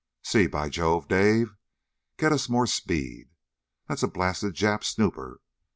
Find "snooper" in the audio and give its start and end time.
4.83-5.41